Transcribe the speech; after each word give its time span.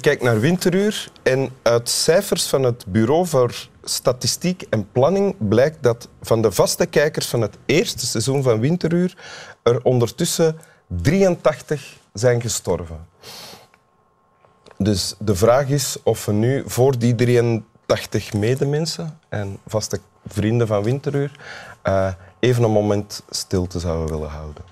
Kijkt 0.00 0.22
naar 0.22 0.40
Winteruur 0.40 1.10
en 1.22 1.50
uit 1.62 1.88
cijfers 1.88 2.46
van 2.46 2.62
het 2.62 2.84
Bureau 2.86 3.26
voor 3.26 3.68
Statistiek 3.84 4.62
en 4.62 4.90
Planning 4.92 5.34
blijkt 5.48 5.82
dat 5.82 6.08
van 6.22 6.42
de 6.42 6.52
vaste 6.52 6.86
kijkers 6.86 7.26
van 7.26 7.40
het 7.40 7.56
eerste 7.66 8.06
seizoen 8.06 8.42
van 8.42 8.60
Winteruur 8.60 9.16
er 9.62 9.82
ondertussen 9.82 10.58
83 10.86 11.96
zijn 12.12 12.40
gestorven. 12.40 13.06
Dus 14.76 15.14
de 15.18 15.34
vraag 15.34 15.68
is 15.68 15.96
of 16.02 16.24
we 16.24 16.32
nu 16.32 16.62
voor 16.66 16.98
die 16.98 17.14
83 17.14 18.32
medemensen 18.32 19.18
en 19.28 19.58
vaste 19.66 20.00
vrienden 20.26 20.66
van 20.66 20.82
Winteruur 20.82 21.38
uh, 21.84 22.12
even 22.38 22.62
een 22.62 22.70
moment 22.70 23.22
stilte 23.30 23.78
zouden 23.78 24.14
willen 24.14 24.30
houden. 24.30 24.64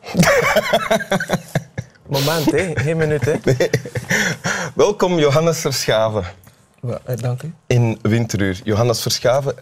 Moment, 2.06 2.50
hè? 2.50 2.70
geen 2.74 2.96
minuut. 2.96 3.24
Hè? 3.24 3.34
Welkom, 4.74 5.18
Johannes 5.18 5.60
Verschaven. 5.60 6.24
Eh, 7.04 7.16
dank 7.16 7.42
u. 7.42 7.54
In 7.66 7.98
Winteruur. 8.02 8.60
Johannes 8.64 9.02
Verschaven, 9.02 9.54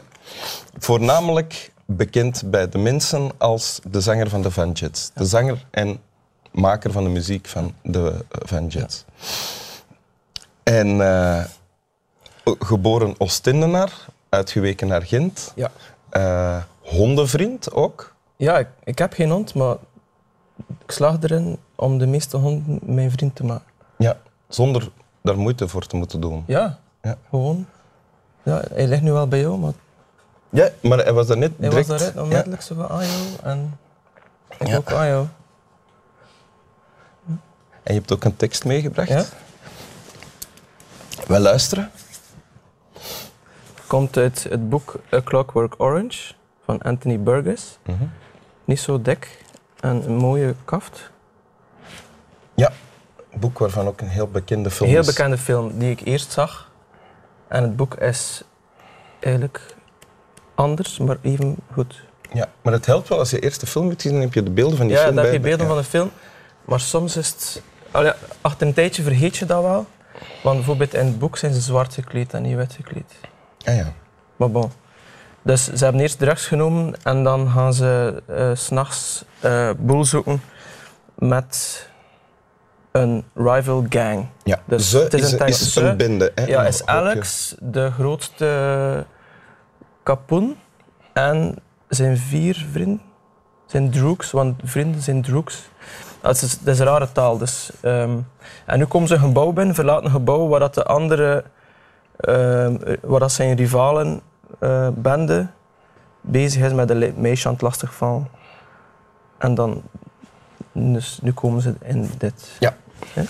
voornamelijk 0.78 1.70
bekend 1.86 2.50
bij 2.50 2.68
de 2.68 2.78
mensen 2.78 3.30
als 3.38 3.80
de 3.90 4.00
zanger 4.00 4.28
van 4.28 4.42
de 4.42 4.50
Van 4.50 4.72
Jets. 4.72 5.10
De 5.14 5.24
zanger 5.24 5.66
en 5.70 6.00
maker 6.50 6.92
van 6.92 7.04
de 7.04 7.10
muziek 7.10 7.46
van 7.46 7.74
de 7.82 8.24
Van 8.28 8.66
Jets. 8.66 9.04
En 10.62 10.96
uh, 10.96 11.44
geboren 12.44 13.14
Oostendenaar, 13.18 13.92
uitgeweken 14.28 14.88
naar 14.88 15.02
Gent. 15.02 15.52
Ja. 15.54 15.70
Uh, 16.12 16.62
hondenvriend 16.80 17.72
ook. 17.72 18.14
Ja, 18.36 18.58
ik, 18.58 18.68
ik, 18.84 18.98
heb 18.98 19.12
geen 19.12 19.30
hond, 19.30 19.54
maar 19.54 19.76
ik 20.66 20.90
slaag 20.90 21.16
erin 21.22 21.58
om 21.74 21.98
de 21.98 22.06
meeste 22.06 22.36
honden 22.36 22.78
mijn 22.82 23.10
vriend 23.10 23.34
te 23.34 23.44
maken. 23.44 23.72
Ja, 23.96 24.16
zonder 24.48 24.90
daar 25.22 25.38
moeite 25.38 25.68
voor 25.68 25.86
te 25.86 25.96
moeten 25.96 26.20
doen. 26.20 26.44
Ja, 26.46 26.78
ja. 27.02 27.16
gewoon. 27.28 27.66
Ja, 28.42 28.62
hij 28.72 28.86
ligt 28.86 29.02
nu 29.02 29.12
wel 29.12 29.28
bij 29.28 29.40
jou, 29.40 29.58
maar... 29.58 29.72
Ja, 30.50 30.68
maar 30.82 30.98
hij 30.98 31.12
was 31.12 31.26
daar 31.26 31.36
net 31.36 31.52
hij 31.58 31.68
direct... 31.68 31.88
was 31.88 32.00
daar 32.00 32.12
net 32.14 32.22
onmiddellijk 32.22 32.62
zo 32.62 32.74
van, 32.74 32.88
ah 32.88 33.02
joh, 33.02 33.50
en 33.50 33.78
ik 34.58 34.66
ja. 34.66 34.76
ook, 34.76 34.92
ah 34.92 35.08
joh. 35.08 35.26
En 37.82 37.94
je 37.94 38.00
hebt 38.00 38.12
ook 38.12 38.24
een 38.24 38.36
tekst 38.36 38.64
meegebracht. 38.64 39.08
Ja. 39.08 39.24
Wij 41.26 41.38
luisteren. 41.38 41.90
Komt 43.86 44.16
uit 44.16 44.42
het 44.42 44.68
boek 44.68 45.00
A 45.12 45.20
Clockwork 45.24 45.74
Orange 45.78 46.34
van 46.64 46.82
Anthony 46.82 47.20
Burgess. 47.20 47.78
Mm 47.86 47.96
-hmm. 47.98 48.10
Niet 48.64 48.80
zo 48.80 49.02
dik 49.02 49.44
een 49.80 50.16
mooie 50.16 50.54
kaft. 50.64 51.10
Ja, 52.54 52.72
een 53.30 53.40
boek 53.40 53.58
waarvan 53.58 53.86
ook 53.86 54.00
een 54.00 54.08
heel 54.08 54.28
bekende 54.28 54.70
film 54.70 54.88
Een 54.88 54.94
heel 54.94 55.04
is. 55.04 55.14
bekende 55.14 55.38
film 55.38 55.78
die 55.78 55.90
ik 55.90 56.00
eerst 56.04 56.32
zag. 56.32 56.70
En 57.48 57.62
het 57.62 57.76
boek 57.76 57.94
is 57.94 58.42
eigenlijk 59.20 59.74
anders, 60.54 60.98
maar 60.98 61.16
even 61.22 61.56
goed. 61.72 62.02
Ja, 62.32 62.48
maar 62.62 62.72
het 62.72 62.86
helpt 62.86 63.08
wel 63.08 63.18
als 63.18 63.30
je 63.30 63.38
eerst 63.38 63.60
de 63.60 63.66
film 63.66 63.88
hebt 63.88 64.02
gezien, 64.02 64.16
dan 64.16 64.26
heb 64.26 64.34
je 64.34 64.42
de 64.42 64.50
beelden 64.50 64.76
van 64.76 64.86
die 64.86 64.96
ja, 64.96 65.02
film 65.02 65.14
dan 65.14 65.24
bij. 65.24 65.32
heb 65.32 65.42
je 65.42 65.48
beelden 65.48 65.66
ja. 65.66 65.72
van 65.72 65.82
de 65.82 65.88
film. 65.88 66.10
Maar 66.64 66.80
soms 66.80 67.16
is 67.16 67.28
het... 67.28 67.62
Oh 67.92 68.02
ja, 68.02 68.16
achter 68.40 68.66
een 68.66 68.74
tijdje 68.74 69.02
vergeet 69.02 69.36
je 69.36 69.46
dat 69.46 69.62
wel. 69.62 69.86
Want 70.42 70.56
bijvoorbeeld 70.56 70.94
in 70.94 71.06
het 71.06 71.18
boek 71.18 71.36
zijn 71.36 71.52
ze 71.54 71.60
zwart 71.60 71.94
gekleed 71.94 72.34
en 72.34 72.42
niet 72.42 72.56
wit 72.56 72.72
gekleed. 72.72 73.14
Ah 73.64 73.76
ja. 73.76 73.92
Maar 74.36 74.50
bon. 74.50 74.70
Dus 75.48 75.72
ze 75.72 75.84
hebben 75.84 76.02
eerst 76.02 76.18
drugs 76.18 76.46
genomen 76.46 76.94
en 77.02 77.22
dan 77.22 77.50
gaan 77.50 77.74
ze 77.74 78.22
uh, 78.30 78.50
s'nachts 78.54 79.24
uh, 79.44 79.70
boel 79.78 80.04
zoeken 80.04 80.42
met 81.14 81.86
een 82.92 83.24
rival 83.34 83.86
gang. 83.88 84.26
Ja, 84.44 84.58
dus 84.64 84.90
ze 84.90 84.98
het 84.98 85.14
is, 85.14 85.22
is, 85.22 85.32
een, 85.32 85.46
is 85.46 85.72
ze, 85.72 85.80
een 85.80 85.96
bende. 85.96 86.32
Hè, 86.34 86.44
ja, 86.44 86.66
is 86.66 86.76
groepje. 86.76 86.94
Alex 86.94 87.54
de 87.60 87.90
grootste 87.90 89.06
kapoen 90.02 90.56
en 91.12 91.56
zijn 91.88 92.16
vier 92.16 92.66
vrienden 92.72 93.02
zijn 93.66 93.90
droogs, 93.90 94.30
want 94.30 94.60
vrienden 94.64 95.02
zijn 95.02 95.22
droogs. 95.22 95.68
Dat 96.20 96.42
is, 96.42 96.58
dat 96.58 96.74
is 96.74 96.80
een 96.80 96.86
rare 96.86 97.12
taal. 97.12 97.38
Dus, 97.38 97.70
um, 97.82 98.26
en 98.66 98.78
nu 98.78 98.84
komen 98.84 99.08
ze 99.08 99.14
een 99.14 99.20
gebouw 99.20 99.52
binnen, 99.52 99.74
verlaten 99.74 100.04
een 100.04 100.10
gebouw 100.10 100.48
waar 100.48 100.60
dat 100.60 100.74
de 100.74 100.84
andere, 100.84 101.44
um, 102.28 102.78
waar 103.02 103.20
dat 103.20 103.32
zijn 103.32 103.56
rivalen 103.56 104.20
bende 104.94 105.46
bezig 106.20 106.62
is 106.62 106.72
met 106.72 106.90
een 106.90 107.14
meisje 107.16 107.46
aan 107.46 107.52
het 107.52 107.62
lastigvallen. 107.62 108.28
En 109.38 109.54
dan, 109.54 109.82
dus 110.72 111.18
nu 111.22 111.32
komen 111.32 111.62
ze 111.62 111.74
in 111.82 112.10
dit. 112.18 112.56
Ja. 112.58 112.76
Okay? 113.10 113.26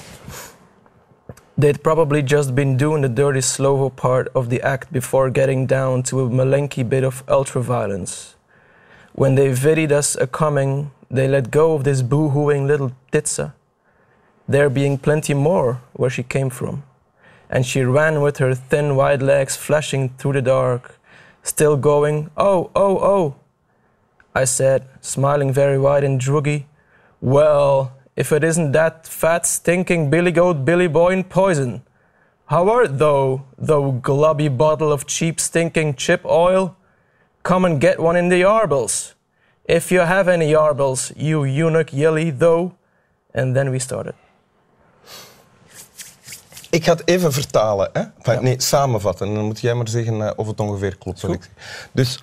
They'd 1.59 1.83
probably 1.83 2.23
just 2.23 2.55
been 2.55 2.77
doing 2.77 3.03
the 3.03 3.13
dirty 3.13 3.41
slow 3.41 3.91
part 3.95 4.33
of 4.33 4.49
the 4.49 4.63
act 4.63 4.91
before 4.91 5.31
getting 5.33 5.69
down 5.69 6.03
to 6.03 6.27
a 6.27 6.29
malenky 6.29 6.85
bit 6.85 7.05
of 7.05 7.23
ultraviolence. 7.27 8.37
When 9.13 9.35
they 9.35 9.53
vidied 9.53 9.91
us 9.91 10.17
a 10.21 10.27
coming, 10.27 10.91
they 11.11 11.27
let 11.27 11.51
go 11.51 11.75
of 11.75 11.83
this 11.83 12.03
boo-hooing 12.03 12.67
little 12.67 12.93
titsa, 13.11 13.53
there 14.47 14.71
being 14.71 14.99
plenty 14.99 15.35
more 15.35 15.81
where 15.93 16.11
she 16.11 16.23
came 16.23 16.51
from. 16.51 16.83
And 17.51 17.67
she 17.67 17.83
ran 17.83 18.21
with 18.21 18.39
her 18.39 18.55
thin 18.55 18.95
white 18.95 19.25
legs 19.25 19.57
flashing 19.57 20.11
through 20.17 20.35
the 20.35 20.43
dark, 20.43 20.98
still 21.49 21.77
going, 21.77 22.31
oh, 22.37 22.71
oh, 22.75 22.99
oh. 22.99 23.37
I 24.35 24.45
said, 24.45 24.87
smiling 25.01 25.53
very 25.53 25.79
wide 25.79 26.05
and 26.05 26.21
druggy, 26.21 26.67
well, 27.21 27.97
if 28.17 28.33
it 28.33 28.45
isn't 28.45 28.73
that 28.73 29.07
fat, 29.07 29.47
stinking 29.47 30.11
billy 30.11 30.33
goat 30.33 30.65
Billy 30.65 30.89
Boy 30.89 31.13
in 31.13 31.25
poison. 31.25 31.83
How 32.47 32.69
art 32.69 32.99
thou, 32.99 33.45
thou 33.57 33.91
glubby 34.03 34.49
bottle 34.49 34.93
of 34.93 35.07
cheap 35.07 35.39
stinking 35.39 35.95
chip 35.95 36.25
oil? 36.25 36.77
Come 37.43 37.65
and 37.65 37.81
get 37.81 38.01
one 38.01 38.17
in 38.17 38.29
the 38.29 38.43
yarbles. 38.43 39.15
If 39.65 39.93
you 39.93 40.01
have 40.01 40.29
any 40.29 40.53
yarbles, 40.53 41.13
you 41.17 41.45
eunuch 41.45 41.93
yelly 41.93 42.31
though. 42.31 42.75
And 43.35 43.55
then 43.55 43.71
we 43.71 43.79
started. 43.79 44.15
Ik 46.71 46.85
ga 46.85 46.93
het 46.93 47.09
even 47.09 47.33
vertalen. 47.33 47.91
Hè? 47.93 48.01
Enfin, 48.01 48.35
ja. 48.35 48.41
Nee, 48.41 48.61
samenvatten. 48.61 49.29
En 49.29 49.35
dan 49.35 49.45
moet 49.45 49.61
jij 49.61 49.75
maar 49.75 49.89
zeggen 49.89 50.15
uh, 50.15 50.31
of 50.37 50.47
het 50.47 50.61
ongeveer 50.61 50.97
klopt. 50.97 51.21
Wat 51.21 51.35
ik 51.35 51.43
zeg. 51.43 51.89
Dus 51.93 52.23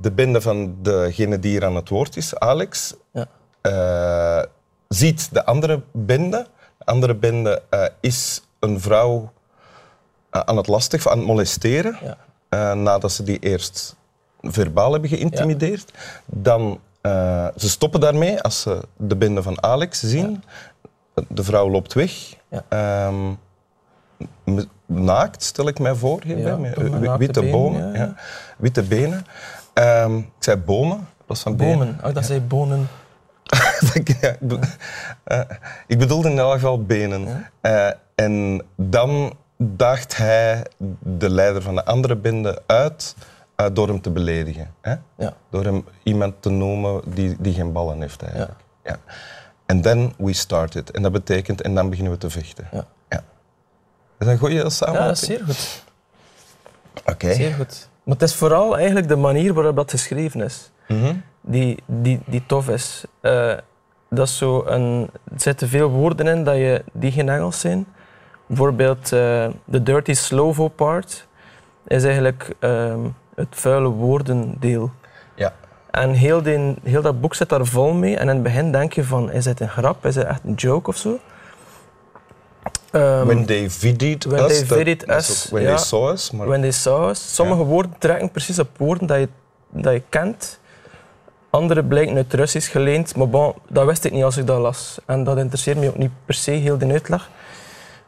de 0.00 0.12
bende 0.12 0.40
van 0.40 0.76
degene 0.82 1.38
die 1.38 1.50
hier 1.50 1.64
aan 1.64 1.76
het 1.76 1.88
woord 1.88 2.16
is, 2.16 2.38
Alex, 2.38 2.94
ja. 3.12 3.26
uh, 3.62 4.44
ziet 4.88 5.28
de 5.32 5.44
andere 5.44 5.82
bende. 5.92 6.46
De 6.78 6.84
andere 6.84 7.14
bende 7.14 7.62
uh, 7.70 7.84
is 8.00 8.42
een 8.58 8.80
vrouw 8.80 9.32
aan 10.30 10.56
het 10.56 10.66
lastig, 10.66 11.08
aan 11.08 11.18
het 11.18 11.26
molesteren. 11.26 11.98
Ja. 12.48 12.74
nadat 12.74 13.12
ze 13.12 13.22
die 13.22 13.38
eerst 13.38 13.96
verbaal 14.40 14.92
hebben 14.92 15.10
geïntimideerd. 15.10 15.92
Ja. 15.94 16.00
Dan, 16.24 16.80
ze 17.56 17.68
stoppen 17.68 18.00
daarmee 18.00 18.40
als 18.40 18.60
ze 18.60 18.80
de 18.96 19.16
bende 19.16 19.42
van 19.42 19.62
Alex 19.62 20.00
zien. 20.00 20.44
De 21.28 21.44
vrouw 21.44 21.70
loopt 21.70 21.92
weg. 21.92 22.34
Ja. 22.48 23.06
Um, 23.06 23.38
naakt, 24.86 25.42
stel 25.42 25.68
ik 25.68 25.78
mij 25.78 25.94
voor, 25.94 26.20
hierbij, 26.24 26.56
met 26.56 27.16
witte 27.16 27.40
been, 27.40 27.50
bomen. 27.50 28.16
Witte 28.56 28.82
benen. 28.82 29.26
Um, 29.74 30.18
ik 30.18 30.24
zei 30.38 30.56
bomen. 30.56 31.08
Dat 31.26 31.38
van 31.38 31.56
bomen. 31.56 31.98
Oh, 32.04 32.14
dat 32.14 32.24
zei 32.24 32.40
bonen. 32.40 32.88
uh, 35.26 35.40
ik 35.86 35.98
bedoelde 35.98 36.30
in 36.30 36.38
elk 36.38 36.52
geval 36.52 36.84
benen. 36.84 37.46
Uh, 37.62 37.90
en 38.14 38.62
dan 38.76 39.32
daagt 39.56 40.16
hij 40.16 40.66
de 41.02 41.30
leider 41.30 41.62
van 41.62 41.74
de 41.74 41.84
andere 41.84 42.16
bende 42.16 42.62
uit 42.66 43.16
uh, 43.56 43.66
door 43.72 43.88
hem 43.88 44.00
te 44.00 44.10
beledigen. 44.10 44.70
Hè? 44.80 44.94
Ja. 45.16 45.32
Door 45.50 45.64
hem 45.64 45.84
iemand 46.02 46.34
te 46.40 46.50
noemen 46.50 47.00
die, 47.14 47.36
die 47.38 47.54
geen 47.54 47.72
ballen 47.72 48.00
heeft 48.00 48.22
eigenlijk. 48.22 48.60
Ja. 48.84 48.98
En 49.66 49.80
then 49.80 50.12
we 50.18 50.32
started. 50.32 50.90
En 50.90 51.02
dat 51.02 51.12
betekent, 51.12 51.60
en 51.60 51.74
dan 51.74 51.88
beginnen 51.88 52.12
we 52.12 52.18
te 52.18 52.30
vechten. 52.30 52.68
Is 54.24 54.30
dat 54.30 54.40
een 54.40 54.48
goede 54.48 54.70
samenvatting? 54.70 55.38
Ja, 55.38 55.46
dat 55.46 55.54
is 55.54 55.56
zeer 55.56 55.74
goed. 55.74 55.82
Oké. 57.00 57.10
Okay. 57.10 57.34
Zeer 57.34 57.54
goed. 57.54 57.88
Maar 58.02 58.14
het 58.14 58.22
is 58.22 58.34
vooral 58.34 58.76
eigenlijk 58.76 59.08
de 59.08 59.16
manier 59.16 59.54
waarop 59.54 59.76
dat 59.76 59.90
geschreven 59.90 60.40
is, 60.40 60.70
mm 60.88 61.00
-hmm. 61.00 61.22
die, 61.40 61.82
die, 61.86 62.20
die 62.26 62.42
tof 62.46 62.68
is. 62.68 63.04
Uh, 63.22 63.52
dat 64.10 64.26
is 64.28 64.36
zo 64.36 64.64
een, 64.66 65.10
er 65.24 65.40
zitten 65.40 65.68
veel 65.68 65.88
woorden 65.90 66.26
in 66.26 66.44
dat 66.44 66.56
je, 66.56 66.84
die 66.92 67.12
geen 67.12 67.28
Engels 67.28 67.60
zijn. 67.60 67.86
Bijvoorbeeld 68.46 69.12
uh, 69.12 69.46
de 69.64 69.82
dirty 69.82 70.14
slovo 70.14 70.68
part. 70.68 71.26
is 71.86 72.04
eigenlijk 72.04 72.54
ehm, 72.58 73.00
het 73.34 73.48
vuile 73.50 73.88
woordendeel. 73.88 74.90
Ja. 75.34 75.52
En 75.90 76.10
heel, 76.10 76.42
die, 76.42 76.74
heel 76.82 77.02
dat 77.02 77.20
boek 77.20 77.34
zit 77.34 77.48
daar 77.48 77.66
vol 77.66 77.92
mee. 77.92 78.16
En 78.16 78.28
in 78.28 78.34
het 78.34 78.42
begin 78.42 78.72
denk 78.72 78.92
je 78.92 79.04
van, 79.04 79.30
is 79.32 79.44
het 79.44 79.60
een 79.60 79.68
grap? 79.68 80.06
Is 80.06 80.14
het 80.14 80.26
echt 80.26 80.40
een 80.44 80.54
joke 80.54 80.90
of 80.90 80.96
zo? 80.96 81.18
Ehm, 82.94 83.26
when 83.26 83.46
they 83.46 83.70
vidied 83.70 84.24
when 84.24 84.44
us. 84.44 84.66
they 84.66 84.96
us, 85.08 85.48
When 85.50 85.62
ja. 85.62 85.68
they 85.68 85.78
saw 85.78 86.12
us. 86.12 86.30
Maar 86.30 86.46
when 86.46 86.60
they 86.60 86.70
saw 86.70 87.08
us. 87.08 87.34
Sommige 87.34 87.64
woorden 87.64 87.94
trekken 87.98 88.30
precies 88.30 88.58
op 88.58 88.68
woorden 88.78 89.06
dat 89.06 89.18
je, 89.18 89.28
dat 89.70 89.92
je 89.92 90.02
kent. 90.08 90.58
Andere 91.50 91.84
blijken 91.84 92.16
uit 92.16 92.34
Russisch 92.34 92.70
geleend. 92.70 93.16
Maar 93.16 93.28
bon, 93.28 93.54
dat 93.68 93.86
wist 93.86 94.04
ik 94.04 94.12
niet 94.12 94.24
als 94.24 94.36
ik 94.36 94.46
dat 94.46 94.60
las. 94.60 94.98
En 95.06 95.24
dat 95.24 95.38
interesseert 95.38 95.78
me 95.78 95.88
ook 95.88 95.98
niet 95.98 96.10
per 96.24 96.34
se 96.34 96.50
heel 96.50 96.78
de 96.78 96.86
uitleg. 96.86 97.30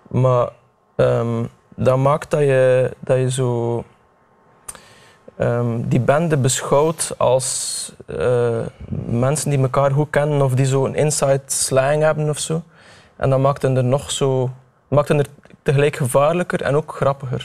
Maar 0.08 0.48
ehm, 0.96 1.44
dat 1.76 1.96
maakt 1.98 2.30
dat 2.30 2.40
je, 2.40 2.90
dat 3.00 3.16
je 3.16 3.30
zo 3.30 3.84
ehm, 5.36 5.80
die 5.88 6.00
bende 6.00 6.36
beschouwt 6.36 7.14
als 7.16 7.92
eh, 8.06 8.60
mensen 9.06 9.50
die 9.50 9.58
elkaar 9.58 9.90
goed 9.90 10.10
kennen 10.10 10.42
of 10.42 10.54
die 10.54 10.66
zo 10.66 10.84
een 10.84 10.94
inside 10.94 11.42
slang 11.46 12.02
hebben 12.02 12.28
of 12.28 12.38
zo. 12.38 12.62
En 13.16 13.30
dat 13.30 13.38
maakt 13.38 13.62
hen 13.62 13.76
er 13.76 13.84
nog 13.84 14.10
zo, 14.10 14.50
maakt 14.88 15.08
er 15.08 15.26
tegelijk 15.62 15.96
gevaarlijker 15.96 16.62
en 16.62 16.74
ook 16.76 16.94
grappiger. 16.96 17.38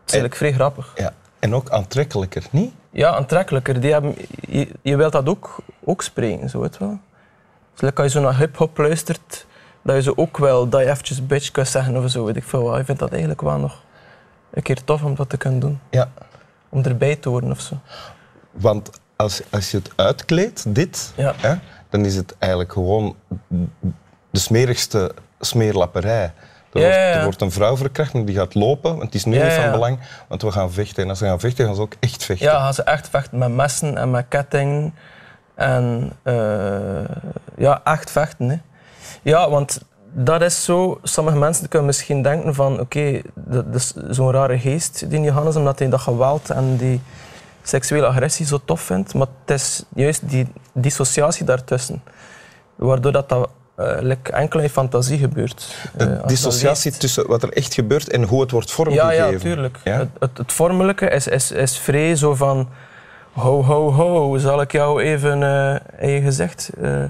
Het 0.00 0.06
is 0.06 0.12
eigenlijk 0.12 0.34
vrij 0.34 0.52
grappig. 0.52 0.92
ja. 0.96 1.12
En 1.38 1.54
ook 1.54 1.70
aantrekkelijker, 1.70 2.46
niet? 2.50 2.72
Ja, 2.90 3.10
aantrekkelijker. 3.16 3.80
Die 3.80 3.92
hebben, 3.92 4.14
je, 4.48 4.68
je 4.82 4.96
wilt 4.96 5.12
dat 5.12 5.28
ook, 5.28 5.56
ook 5.84 6.02
spreken, 6.02 6.48
zo 6.50 6.60
weet 6.60 6.78
wel. 6.78 6.98
Dus 7.74 7.94
als 7.94 8.04
je 8.04 8.18
zo 8.18 8.20
naar 8.24 8.36
hip-hop 8.38 8.78
luistert, 8.78 9.46
dat 9.82 9.94
je 9.96 10.02
zo 10.02 10.12
ook 10.16 10.38
wel 10.38 10.68
dat 10.68 10.80
je 10.80 10.90
eventjes 10.90 11.26
bitch 11.26 11.50
kunt 11.50 11.68
zeggen 11.68 11.96
of 12.04 12.10
zo, 12.10 12.24
weet 12.24 12.36
ik 12.36 12.44
veel 12.44 12.62
wat. 12.62 12.78
Ik 12.78 12.84
vind 12.84 12.98
dat 12.98 13.10
eigenlijk 13.10 13.40
wel 13.40 13.58
nog 13.58 13.82
een 14.50 14.62
keer 14.62 14.84
tof 14.84 15.02
om 15.04 15.14
dat 15.14 15.28
te 15.28 15.36
kunnen 15.36 15.60
doen. 15.60 15.80
Ja. 15.90 16.10
Om 16.68 16.82
erbij 16.82 17.16
te 17.16 17.28
horen 17.28 17.50
of 17.50 17.60
zo. 17.60 17.74
Want 18.50 18.90
als, 19.16 19.42
als 19.50 19.70
je 19.70 19.76
het 19.76 19.90
uitkleedt, 19.96 20.74
dit, 20.74 21.12
Ja. 21.16 21.34
hè, 21.36 21.54
dan 21.88 22.04
is 22.04 22.16
het 22.16 22.34
eigenlijk 22.38 22.72
gewoon 22.72 23.16
de 24.30 24.38
smerigste 24.38 25.14
smeerlapperij. 25.40 26.32
Er, 26.72 26.80
Ja, 26.80 26.86
wordt, 26.86 27.16
er 27.16 27.22
wordt 27.22 27.40
een 27.40 27.50
vrouw 27.50 27.76
verkracht 27.76 28.14
en 28.14 28.24
die 28.24 28.36
gaat 28.36 28.54
lopen, 28.54 28.90
want 28.90 29.02
het 29.02 29.14
is 29.14 29.24
nu 29.24 29.42
niet 29.42 29.52
van 29.52 29.70
belang, 29.70 29.98
want 30.28 30.42
we 30.42 30.50
gaan 30.50 30.72
vechten. 30.72 31.02
En 31.02 31.08
als 31.08 31.18
ze 31.18 31.24
gaan 31.24 31.40
vechten, 31.40 31.66
gaan 31.66 31.74
ze 31.74 31.80
ook 31.80 31.94
echt 32.00 32.24
vechten. 32.24 32.46
Ja, 32.46 32.58
gaan 32.58 32.74
ze 32.74 32.82
echt 32.82 33.08
vechten 33.08 33.38
met 33.38 33.50
messen 33.50 33.98
en 33.98 34.10
met 34.10 34.24
kettingen. 34.28 34.94
En 35.54 36.12
eh, 36.22 36.34
ja, 37.56 37.80
echt 37.84 38.10
vechten. 38.10 38.48
Hè. 38.48 38.56
Ja, 39.22 39.50
want 39.50 39.80
dat 40.12 40.42
is 40.42 40.64
zo. 40.64 40.98
Sommige 41.02 41.36
mensen 41.36 41.68
kunnen 41.68 41.86
misschien 41.86 42.22
denken 42.22 42.54
van 42.54 42.80
oké, 42.80 43.20
dat 43.34 43.72
dat 43.72 43.74
is 43.74 43.94
zo'n 44.08 44.30
rare 44.30 44.58
geest 44.58 45.10
die 45.10 45.20
Johannes, 45.20 45.56
omdat 45.56 45.78
hij 45.78 45.88
dat 45.88 46.00
geweld 46.00 46.50
en 46.50 46.76
die 46.76 47.00
seksuele 47.62 48.06
agressie 48.06 48.46
zo 48.46 48.60
tof 48.64 48.80
vindt. 48.80 49.14
Maar 49.14 49.26
het 49.44 49.60
is 49.60 49.82
juist 49.94 50.28
die 50.28 50.52
dissociatie 50.72 51.44
daartussen. 51.44 52.02
Waardoor 52.76 53.12
dat, 53.12 53.28
dat 53.28 53.50
eh, 53.78 53.96
like 54.00 54.32
enkel 54.32 54.60
in 54.60 54.68
fantasie 54.68 55.18
gebeurt. 55.18 55.74
Eh, 55.96 56.06
De 56.06 56.20
dissociatie 56.26 56.92
tussen 56.92 57.26
wat 57.26 57.42
er 57.42 57.52
echt 57.52 57.74
gebeurt 57.74 58.08
en 58.10 58.22
hoe 58.22 58.40
het 58.40 58.50
wordt 58.50 58.70
vormgegeven. 58.70 59.30
ja, 59.32 59.38
tuurlijk. 59.38 59.78
Ja? 59.84 59.98
Het, 59.98 60.08
het, 60.18 60.38
het 60.38 60.52
vormelijke 60.52 61.08
is, 61.08 61.26
is, 61.26 61.50
is 61.50 61.78
vrij 61.78 62.16
zo 62.16 62.34
van... 62.34 62.68
Ho, 63.32 63.62
ho, 63.64 63.92
ho, 63.92 64.38
zal 64.38 64.60
ik 64.60 64.72
jou 64.72 65.02
even 65.02 65.42
eh 65.42 65.74
in 65.98 66.10
je 66.10 66.20
gezicht... 66.20 66.70
eh, 66.82 67.02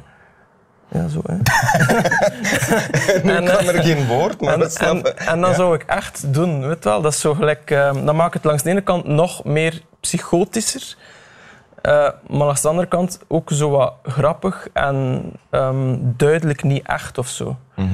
ja, 0.93 1.09
zo, 1.09 1.21
hè. 1.27 1.35
nu 3.23 3.33
En, 3.33 3.49
eh, 3.49 3.75
er 3.75 3.83
geen 3.83 4.07
woord, 4.07 4.41
maar 4.41 4.53
en, 4.55 4.59
dat 4.61 4.73
snap 4.75 4.89
en, 4.91 4.99
ik. 4.99 5.07
en 5.07 5.41
dan 5.41 5.51
Ja. 5.51 5.57
zou 5.57 5.75
ik 5.75 5.83
echt 5.83 6.33
doen, 6.35 6.67
weet 6.69 6.85
wel. 6.85 7.01
Dat 7.03 7.13
is 7.13 7.21
zo 7.21 7.35
gelijk... 7.35 7.71
eh, 7.71 7.93
dan 8.05 8.17
maakt 8.17 8.35
het 8.35 8.45
langs 8.45 8.63
de 8.63 8.71
ene 8.71 8.81
kant 8.81 9.05
nog 9.07 9.45
meer 9.45 9.81
psychotischer. 10.01 10.97
Eh, 11.93 12.09
maar 12.37 12.47
langs 12.47 12.61
de 12.61 12.69
andere 12.69 12.89
kant 12.89 13.19
ook 13.29 13.51
zo 13.53 13.71
wat 13.71 13.93
grappig 14.03 14.69
en 14.73 15.23
ehm, 15.51 15.97
duidelijk 16.01 16.63
niet 16.63 16.87
echt 16.87 17.19
of 17.19 17.29
zo. 17.29 17.57
Mhm. 17.77 17.89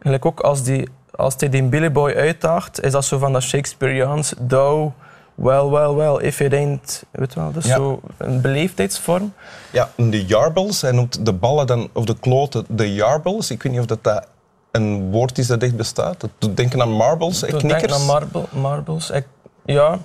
Gelijk 0.00 0.24
ook 0.26 0.40
als, 0.40 0.62
die, 0.62 0.88
als 1.16 1.34
hij 1.38 1.48
die 1.48 1.62
Billy 1.62 1.92
Boy 1.92 2.12
uitdaagt, 2.12 2.82
is 2.82 2.92
dat 2.92 3.04
zo 3.04 3.18
van 3.18 3.32
dat 3.32 3.42
Shakespeareans, 3.42 4.34
thou, 4.48 4.90
well, 5.34 5.64
well, 5.64 5.92
well, 5.94 6.16
if 6.26 6.40
it 6.40 6.52
ain't, 6.52 7.04
weet 7.10 7.32
je 7.32 7.40
wel, 7.40 7.52
Ja. 7.60 7.74
zo 7.76 8.00
een 8.16 8.40
beleefdheidsvorm. 8.40 9.32
Ja, 9.70 9.90
de 9.96 10.24
yarbles, 10.26 10.80
hij 10.82 10.92
noemt 10.92 11.24
de 11.26 11.32
ballen 11.32 11.66
dan, 11.66 11.88
of 11.92 12.04
de 12.04 12.16
kloten 12.20 12.64
de 12.68 12.94
yarbles. 12.94 13.50
Ik 13.50 13.62
weet 13.62 13.72
niet 13.72 13.80
of 13.80 13.86
dat, 13.86 14.04
dat 14.04 14.26
een 14.70 15.10
woord 15.10 15.38
is 15.38 15.46
dat 15.46 15.62
echt 15.62 15.76
bestaat. 15.76 16.20
Dat 16.20 16.30
doet 16.38 16.56
denken 16.56 16.82
aan 16.82 16.92
marbles, 16.92 17.42
Ik 17.42 17.50
denk 17.50 17.62
knikkers. 17.62 17.92
aan 17.92 18.04
marble, 18.06 18.44
marbles. 18.50 19.10
Ik, 19.10 19.26
ja, 19.64 19.98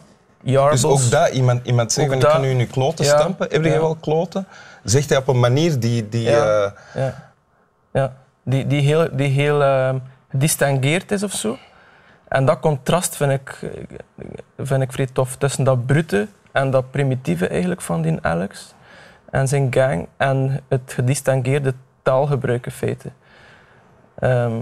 Dus 0.43 0.85
ook 0.85 1.09
dat, 1.09 1.29
iemand, 1.29 1.67
iemand 1.67 1.91
zegt 1.91 2.07
van 2.07 2.17
ik 2.17 2.23
kan 2.23 2.41
nu 2.41 2.49
in 2.49 2.59
uw 2.59 2.67
kloten 2.67 3.05
Ja, 3.05 3.17
stampen. 3.17 3.47
Heb 3.51 3.63
je 3.63 3.69
ja. 3.69 3.79
wel 3.79 3.95
kloten? 3.95 4.47
Zegt 4.83 5.09
hij 5.09 5.17
op 5.17 5.27
een 5.27 5.39
manier 5.39 5.79
die... 5.79 6.09
die 6.09 6.21
Ja. 6.21 6.63
eh, 6.63 6.71
Ja, 6.93 7.31
ja. 7.93 8.13
Die, 8.43 8.67
die 8.67 8.81
heel, 8.81 9.07
die 9.11 9.29
heel 9.29 9.61
gedistingueerd 10.29 11.11
is 11.11 11.23
of 11.23 11.31
zo. 11.31 11.57
En 12.27 12.45
dat 12.45 12.59
contrast 12.59 13.15
vind 13.15 13.31
ik, 13.31 13.59
vind 14.57 14.81
ik 14.81 14.91
vrij 14.91 15.07
tof 15.13 15.35
tussen 15.35 15.63
dat 15.63 15.85
brute 15.85 16.27
en 16.51 16.71
dat 16.71 16.91
primitieve 16.91 17.47
eigenlijk 17.47 17.81
van 17.81 18.01
die 18.01 18.17
Alex 18.21 18.73
en 19.29 19.47
zijn 19.47 19.67
gang 19.73 20.07
en 20.17 20.61
het 20.67 20.93
gedistingueerde 20.93 21.73
taalgebruik 22.01 22.65
in 22.65 22.71
feite. 22.71 23.11
Ehm, 24.19 24.61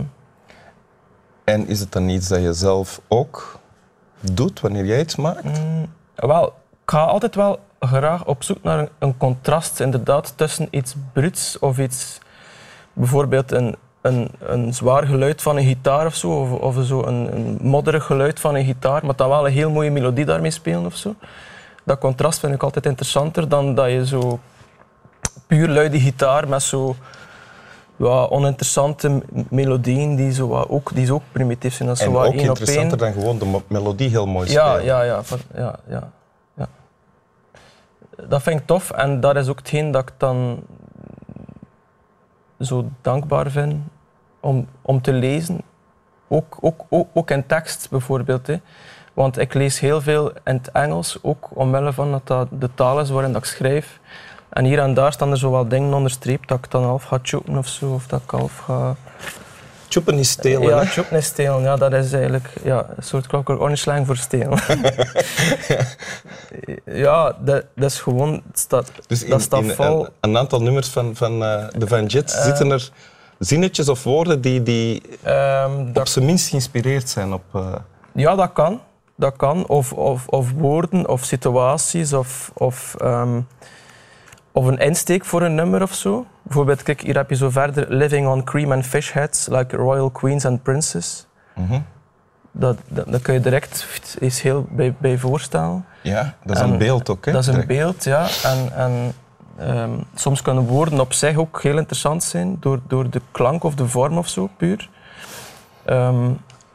en 1.44 1.68
is 1.68 1.80
het 1.80 1.92
dan 1.92 2.10
iets 2.10 2.28
dat 2.28 2.42
je 2.42 2.54
zelf 2.54 3.02
ook 3.08 3.60
doet 4.22 4.60
wanneer 4.60 4.86
jij 4.86 5.00
iets 5.00 5.16
maakt? 5.16 5.44
Mm, 5.44 5.90
wel, 6.16 6.46
ik 6.84 6.92
ga 6.92 7.04
altijd 7.04 7.36
wel 7.36 7.60
graag 7.80 8.26
op 8.26 8.44
zoek 8.44 8.64
naar 8.64 8.88
een, 9.00 9.18
contrast 9.18 9.80
inderdaad, 9.80 10.34
tussen 10.36 10.68
iets 10.72 10.96
bruts 11.14 11.60
of 11.60 11.80
iets, 11.80 12.20
bijvoorbeeld 12.94 13.52
een, 13.52 13.76
een, 14.02 14.30
een 14.40 14.74
zwaar 14.74 15.06
geluid 15.06 15.42
van 15.42 15.58
een 15.58 15.66
gitaar 15.66 16.06
of 16.06 16.16
zo, 16.16 16.30
of, 16.30 16.52
of 16.52 16.86
zo 16.86 17.04
een, 17.04 17.36
een 17.36 17.58
modderig 17.62 18.06
geluid 18.06 18.40
van 18.40 18.56
een 18.56 18.66
gitaar, 18.66 19.06
maar 19.06 19.16
dan 19.16 19.30
wel 19.30 19.46
een 19.46 19.54
heel 19.54 19.70
mooie 19.70 19.92
melodie 19.92 20.26
daarmee 20.26 20.52
spelen 20.52 20.86
of 20.86 20.96
zo. 20.96 21.16
Dat 21.84 22.00
contrast 22.00 22.40
vind 22.40 22.54
ik 22.54 22.64
altijd 22.64 22.86
interessanter 22.86 23.50
dan 23.50 23.76
dat 23.76 23.92
je 23.92 24.06
zo 24.06 24.40
puur 25.48 25.68
luide 25.68 26.00
gitaar 26.00 26.48
met 26.48 26.64
zo 26.64 26.96
ja, 28.06 28.26
oninteressante 28.30 29.22
melodieën 29.50 30.16
die, 30.16 30.34
zo 30.34 30.48
wat 30.48 30.70
ook, 30.70 30.94
die 30.96 31.06
zo 31.06 31.14
ook 31.14 31.22
primitief 31.32 31.74
zijn. 31.74 31.88
Dat 31.88 31.98
is 31.98 32.04
En 32.04 32.12
zo 32.12 32.18
wat 32.18 32.28
ook 32.28 32.34
één 32.34 32.44
interessanter 32.46 32.98
dan 32.98 33.14
gewoon 33.14 33.38
de 33.40 33.60
melodie 33.68 34.10
heel 34.10 34.28
mooi 34.28 34.52
Ja, 34.52 34.68
spelen. 34.70 34.86
ja, 34.86 35.02
ja, 35.02 35.24
van- 35.24 35.40
ja, 35.56 35.80
ja, 35.90 36.10
ja. 36.54 36.68
Dat 38.28 38.42
vind 38.42 38.60
ik 38.60 38.66
tof 38.66 38.92
en 38.92 39.20
dat 39.20 39.36
is 39.36 39.48
ook 39.48 39.58
hetgeen 39.58 39.92
dat 39.92 40.02
ik 40.02 40.14
dan 40.18 40.60
zo 42.60 42.90
dankbaar 43.02 43.52
vind 43.52 43.76
om, 44.40 44.68
om 44.82 45.02
te 45.02 45.14
lezen. 45.14 45.62
Ook, 46.28 46.58
ook, 46.62 46.82
ook, 46.90 47.08
ook 47.14 47.32
in 47.32 47.46
tekst 47.46 47.90
bijvoorbeeld. 47.90 48.48
Hè. 48.48 48.56
Want 49.14 49.38
ik 49.38 49.54
lees 49.54 49.80
heel 49.80 50.02
veel 50.02 50.30
in 50.30 50.56
het 50.56 50.72
Engels, 50.72 51.18
ook 51.22 51.50
omwille 51.54 51.94
van 51.94 52.12
dat 52.12 52.28
dat 52.28 52.48
de 52.52 52.70
taal 52.74 53.00
is 53.00 53.10
waarin 53.10 53.32
dat 53.34 53.42
ik 53.42 53.48
schrijf. 53.48 54.00
En 54.52 54.66
hier 54.66 54.80
en 54.80 54.94
daar 54.94 55.14
staan 55.14 55.32
er 55.32 55.38
zo 55.38 55.50
wat 55.50 55.70
dingen 55.70 55.94
onderstreept 55.94 56.48
dat 56.48 56.58
ik 56.58 56.72
dan 56.72 56.84
half 56.84 57.04
ga 57.04 57.20
choppen 57.22 57.58
of 57.58 57.68
zo, 57.68 57.94
of 57.94 58.08
dat 58.08 58.22
ik 58.24 58.30
half 58.30 58.58
ga... 58.58 58.96
Choppen 59.90 60.18
is 60.18 60.30
stelen, 60.30 60.68
Ja, 60.68 60.86
choppen 60.86 61.18
is 61.18 61.26
stelen. 61.26 61.62
Ja, 61.62 61.76
dat 61.76 61.94
is 61.94 62.14
eigenlijk 62.14 62.50
ja, 62.64 62.86
een 62.96 63.04
soort 63.04 63.28
Clockwork 63.28 63.78
slang 63.78 64.06
voor 64.06 64.18
stelen. 64.18 64.60
ja, 67.06 67.36
dat, 67.40 67.66
dat 67.76 67.92
is 67.92 68.00
gewoon... 68.00 68.42
Dus 69.08 69.24
in, 69.24 69.30
dat 69.30 69.42
staat 69.42 69.64
in 69.64 69.70
vol... 69.70 70.06
een, 70.06 70.12
een 70.20 70.38
aantal 70.38 70.62
nummers 70.62 70.88
van, 70.88 71.16
van 71.16 71.44
eh, 71.44 71.66
de 71.78 71.88
Van 71.88 72.06
Jets 72.06 72.44
zitten 72.44 72.72
er 72.72 72.90
zinnetjes 73.40 73.90
of 73.90 74.04
woorden 74.04 74.42
die, 74.42 74.64
die 74.64 75.02
Ehm, 75.24 75.80
op 75.80 75.94
dat, 75.94 76.10
zijn 76.10 76.26
minst 76.26 76.50
geïnspireerd 76.50 77.10
zijn 77.10 77.34
op... 77.34 77.44
eh, 77.54 77.76
ja, 78.14 78.36
dat 78.36 78.52
kan. 78.54 78.82
Dat 79.16 79.36
kan. 79.36 79.68
Of, 79.68 79.94
of, 79.94 80.28
of 80.28 80.52
woorden, 80.52 81.10
of 81.10 81.24
situaties, 81.24 82.14
of, 82.14 82.52
of, 82.54 82.96
ehm, 82.98 83.42
of 84.52 84.66
een 84.66 84.78
insteek 84.78 85.26
voor 85.26 85.42
een 85.42 85.56
nummer 85.56 85.82
of 85.82 85.94
zo. 85.94 86.26
Bijvoorbeeld, 86.44 86.84
kijk, 86.84 87.02
hier 87.02 87.16
heb 87.16 87.30
je 87.30 87.36
zo 87.36 87.50
verder 87.50 87.86
Living 87.94 88.28
on 88.28 88.44
cream 88.44 88.72
and 88.72 88.86
fish 88.86 89.12
heads, 89.12 89.48
like 89.48 89.76
royal 89.76 90.10
queens 90.10 90.46
and 90.46 90.64
princes. 90.64 91.26
mhm. 91.54 91.80
Dat, 92.54 92.78
dat, 92.88 93.12
dat 93.12 93.22
kun 93.22 93.34
je 93.34 93.40
direct 93.40 93.88
iets 94.20 94.42
heel 94.42 94.66
bij, 94.70 94.94
bij 94.98 95.18
voorstellen. 95.18 95.86
Ja, 96.02 96.36
dat 96.44 96.56
is 96.56 96.62
En 96.62 96.70
een 96.72 96.78
beeld 96.78 97.10
ook, 97.10 97.26
hè? 97.26 97.32
Dat 97.32 97.42
is 97.42 97.48
een 97.48 97.66
beeld, 97.68 98.04
ja. 98.04 98.28
En, 98.44 98.72
en 98.76 99.14
ehm, 99.58 99.92
soms 100.16 100.42
kunnen 100.42 100.64
woorden 100.64 101.00
op 101.00 101.14
zich 101.14 101.36
ook 101.36 101.62
heel 101.62 101.78
interessant 101.78 102.24
zijn, 102.24 102.58
door, 102.60 102.80
door 102.88 103.10
de 103.10 103.22
klank 103.32 103.64
of 103.64 103.76
de 103.76 103.88
vorm 103.88 104.18
of 104.18 104.28
zo, 104.28 104.50
puur. 104.58 104.90
Ehm, 105.86 106.30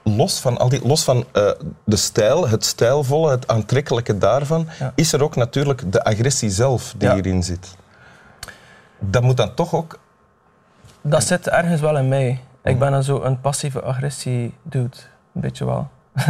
Los 0.09 0.41
van, 0.41 0.59
al 0.59 0.69
die, 0.69 0.87
los 0.87 1.05
van 1.05 1.25
eh, 1.33 1.51
de 1.85 1.97
stijl, 1.97 2.49
het 2.49 2.65
stijlvolle, 2.65 3.31
het 3.31 3.49
aantrekkelijke 3.49 4.19
daarvan, 4.19 4.69
Ja. 4.79 4.93
is 4.95 5.13
er 5.13 5.23
ook 5.23 5.37
natuurlijk 5.37 5.93
de 5.93 6.05
agressie 6.05 6.51
zelf 6.51 6.95
die 6.97 7.09
Ja. 7.09 7.15
hierin 7.15 7.43
zit. 7.43 7.75
Dat 8.99 9.23
moet 9.23 9.37
dan 9.37 9.55
toch 9.55 9.75
ook... 9.75 9.99
dat 11.01 11.25
zit 11.25 11.49
ergens 11.49 11.81
wel 11.81 11.97
in 11.99 12.09
mij. 12.09 12.41
Ik 12.63 12.79
ben 12.79 12.93
een 12.93 13.03
zo 13.03 13.23
een 13.23 13.41
passieve 13.41 13.83
agressie 13.83 14.55
dude, 14.63 14.97
een 15.35 15.41
beetje 15.41 15.65
wel. 15.65 15.89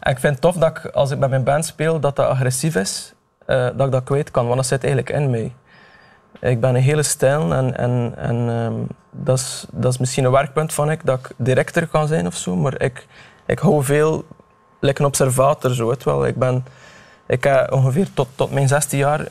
en 0.00 0.10
ik 0.12 0.18
vind 0.18 0.32
het 0.32 0.40
tof 0.40 0.56
dat 0.56 0.68
ik, 0.76 0.84
als 0.86 1.10
ik 1.10 1.18
met 1.18 1.30
mijn 1.30 1.44
band 1.44 1.64
speel, 1.66 2.00
dat 2.00 2.16
dat 2.16 2.26
agressief 2.26 2.74
is, 2.76 3.12
eh, 3.46 3.68
dat 3.76 3.86
ik 3.86 3.92
dat 3.92 4.04
kwijt 4.04 4.30
kan, 4.30 4.44
want 4.44 4.56
dat 4.56 4.66
zit 4.66 4.84
eigenlijk 4.84 5.12
in 5.14 5.30
mij. 5.30 5.52
Ik 6.40 6.60
ben 6.60 6.74
een 6.74 6.82
hele 6.82 7.02
stijl 7.02 7.52
en, 7.54 7.76
en, 7.76 8.12
en 8.16 8.48
ehm, 8.48 8.74
dat, 9.10 9.38
is, 9.38 9.64
dat 9.72 9.92
is 9.92 9.98
misschien 9.98 10.24
een 10.24 10.30
werkpunt 10.30 10.72
van 10.72 10.90
ik, 10.90 11.06
dat 11.06 11.18
ik 11.18 11.30
directer 11.36 11.86
kan 11.86 12.06
zijn 12.08 12.26
of 12.26 12.34
zo, 12.36 12.56
maar 12.56 12.80
ik, 12.82 13.06
ik 13.46 13.58
hou 13.58 13.84
veel, 13.84 14.24
like 14.80 15.00
een 15.00 15.06
observator 15.06 15.74
zo, 15.74 15.94
wel. 16.04 16.26
Ik, 16.26 16.36
ben, 16.36 16.64
ik 17.26 17.44
heb 17.44 17.72
ongeveer 17.72 18.06
tot, 18.14 18.28
tot 18.34 18.50
mijn 18.52 18.68
16 18.68 18.98
jaar 18.98 19.26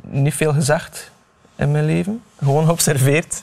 niet 0.00 0.34
veel 0.34 0.52
gezegd 0.52 1.10
in 1.56 1.70
mijn 1.70 1.84
leven, 1.84 2.22
gewoon 2.42 2.64
geobserveerd. 2.66 3.42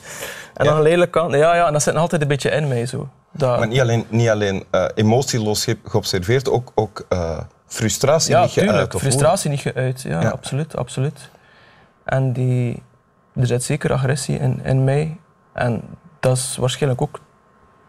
En 0.54 0.64
Ja. 0.64 0.70
dan 0.72 0.82
lelijk 0.82 1.10
kan, 1.10 1.30
ja, 1.30 1.54
ja, 1.54 1.66
en 1.66 1.72
dat 1.72 1.82
zit 1.82 1.94
altijd 1.94 2.22
een 2.22 2.28
beetje 2.28 2.50
in 2.50 2.68
mij 2.68 2.86
zo. 2.86 3.08
Dat, 3.30 3.58
Maar 3.58 3.68
niet 3.68 3.80
alleen, 3.80 4.04
niet 4.08 4.28
alleen 4.28 4.64
eh, 4.70 4.84
emotieloos 4.94 5.64
ge- 5.64 5.78
geobserveerd, 5.84 6.48
ook, 6.50 6.72
ook 6.74 7.06
eh, 7.08 7.38
frustratie 7.66 8.30
ja, 8.30 8.42
niet 8.42 8.50
geuit. 8.50 8.68
tuurlijk, 8.68 8.94
of 8.94 9.00
frustratie 9.00 9.50
niet 9.50 9.60
geuit. 9.60 10.02
Ja, 10.02 10.20
Ja. 10.20 10.28
absoluut, 10.28 10.76
absoluut. 10.76 11.18
En 12.04 12.32
die, 12.32 12.82
er 13.34 13.46
zit 13.46 13.62
zeker 13.62 13.92
agressie 13.92 14.38
in, 14.38 14.60
in 14.64 14.84
mij. 14.84 15.16
En 15.52 15.82
dat 16.20 16.36
is 16.36 16.56
waarschijnlijk 16.56 17.02
ook 17.02 17.20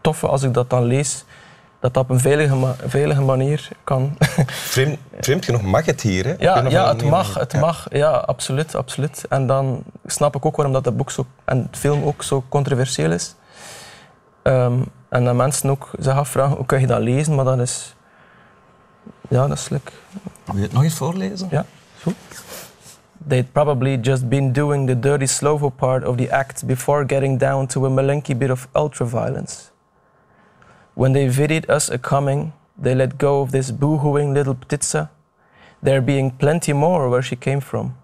tof 0.00 0.24
als 0.24 0.42
ik 0.42 0.54
dat 0.54 0.70
dan 0.70 0.84
lees, 0.84 1.24
dat 1.80 1.94
dat 1.94 2.02
op 2.02 2.10
een 2.10 2.20
veilige, 2.20 2.54
ma- 2.54 2.76
veilige 2.86 3.20
manier 3.20 3.68
kan. 3.84 4.16
Vreemd, 4.72 4.98
vreemd 5.20 5.44
genoeg 5.44 5.62
mag 5.62 5.84
het 5.84 6.00
hier, 6.00 6.24
hè? 6.24 6.30
Ja, 6.38 6.62
ja, 6.68 6.86
het 6.88 6.96
manier 6.96 7.10
mag, 7.10 7.34
het 7.34 7.52
Ja. 7.52 7.60
mag. 7.60 7.86
Ja, 7.90 8.10
absoluut, 8.10 8.74
absoluut. 8.74 9.24
En 9.28 9.46
dan 9.46 9.82
snap 10.06 10.36
ik 10.36 10.46
ook 10.46 10.56
waarom 10.56 10.74
dat, 10.74 10.84
dat 10.84 10.96
boek 10.96 11.10
zo, 11.10 11.26
en 11.44 11.68
de 11.70 11.78
film 11.78 12.04
ook 12.04 12.22
zo 12.22 12.44
controversieel 12.48 13.10
is. 13.12 13.34
Ehm, 14.42 14.78
en 15.08 15.24
dat 15.24 15.34
mensen 15.34 15.70
ook 15.70 15.90
zich 15.98 16.14
afvragen, 16.14 16.56
hoe 16.56 16.66
kun 16.66 16.80
je 16.80 16.86
dat 16.86 17.00
lezen? 17.00 17.34
Maar 17.34 17.44
dat 17.44 17.58
is... 17.58 17.94
Ja, 19.28 19.46
dat 19.46 19.58
is 19.58 19.68
leuk. 19.68 19.92
Wil 20.44 20.56
je 20.56 20.62
het 20.62 20.72
nog 20.72 20.82
eens 20.82 20.94
voorlezen? 20.94 21.48
Ja, 21.50 21.64
goed. 22.02 22.14
They'd 23.28 23.52
probably 23.52 23.96
just 23.96 24.30
been 24.30 24.52
doing 24.52 24.86
the 24.86 24.94
dirty 24.94 25.26
slovo 25.26 25.76
part 25.76 26.04
of 26.04 26.16
the 26.16 26.30
act 26.30 26.64
before 26.64 27.04
getting 27.04 27.38
down 27.38 27.66
to 27.68 27.84
a 27.84 27.90
malinky 27.90 28.38
bit 28.38 28.52
of 28.52 28.68
ultra-violence. 28.76 29.72
When 30.94 31.12
they 31.12 31.26
vidied 31.26 31.68
us 31.68 31.90
a 31.90 31.98
coming, 31.98 32.52
they 32.78 32.94
let 32.94 33.18
go 33.18 33.40
of 33.40 33.50
this 33.50 33.72
boohooing 33.72 34.32
little 34.32 34.54
ptitsa, 34.54 35.10
there 35.82 36.00
being 36.00 36.30
plenty 36.30 36.72
more 36.72 37.10
where 37.10 37.20
she 37.20 37.34
came 37.34 37.58
from. 37.60 37.96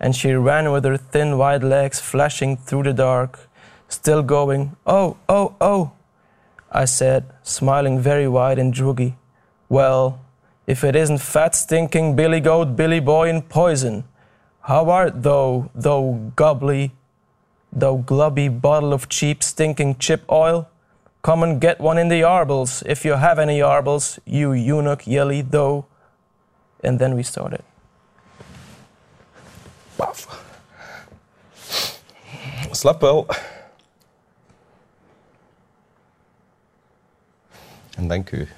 And 0.00 0.16
she 0.16 0.32
ran 0.32 0.72
with 0.72 0.84
her 0.84 0.96
thin 0.96 1.38
white 1.38 1.62
legs 1.62 2.00
flashing 2.00 2.56
through 2.56 2.82
the 2.82 2.92
dark, 2.92 3.48
still 3.88 4.22
going, 4.22 4.76
oh, 4.84 5.16
oh, 5.28 5.54
oh, 5.60 5.92
I 6.72 6.86
said, 6.86 7.24
smiling 7.44 8.00
very 8.00 8.26
wide 8.26 8.58
and 8.58 8.74
druggy. 8.74 9.14
Well, 9.68 10.20
if 10.66 10.82
it 10.82 10.96
isn't 10.96 11.18
fat, 11.18 11.54
stinking 11.54 12.16
Billy 12.16 12.40
Goat, 12.40 12.74
Billy 12.74 13.00
Boy, 13.00 13.28
and 13.30 13.48
Poison. 13.48 14.04
How 14.62 14.90
art 14.90 15.22
thou, 15.22 15.70
thou 15.74 16.32
gobbly, 16.36 16.92
thou 17.72 17.96
glubby 17.96 18.48
bottle 18.48 18.92
of 18.92 19.08
cheap, 19.08 19.42
stinking 19.42 19.96
chip 19.96 20.22
oil? 20.30 20.68
Come 21.22 21.42
and 21.42 21.60
get 21.60 21.80
one 21.80 21.98
in 21.98 22.08
the 22.08 22.20
yarbles, 22.20 22.82
if 22.86 23.04
you 23.04 23.12
have 23.12 23.38
any 23.38 23.58
yarbles, 23.58 24.18
you 24.24 24.52
eunuch 24.52 25.06
yelly 25.06 25.42
thou. 25.42 25.84
And 26.82 26.98
then 26.98 27.14
we 27.14 27.22
started. 27.22 27.62
Paf. 29.98 30.26
Slap 32.72 33.02
wel. 33.02 33.26
En 37.96 38.08
dank 38.08 38.30
u. 38.30 38.48